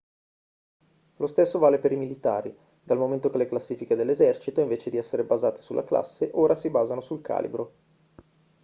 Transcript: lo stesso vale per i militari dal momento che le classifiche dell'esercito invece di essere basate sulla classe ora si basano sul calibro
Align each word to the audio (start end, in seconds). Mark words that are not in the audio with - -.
lo 1.17 1.27
stesso 1.27 1.59
vale 1.59 1.77
per 1.77 1.91
i 1.91 1.95
militari 1.95 2.51
dal 2.81 2.97
momento 2.97 3.29
che 3.29 3.37
le 3.37 3.45
classifiche 3.45 3.95
dell'esercito 3.95 4.59
invece 4.59 4.89
di 4.89 4.97
essere 4.97 5.23
basate 5.23 5.61
sulla 5.61 5.83
classe 5.83 6.31
ora 6.33 6.55
si 6.55 6.71
basano 6.71 7.01
sul 7.01 7.21
calibro 7.21 7.73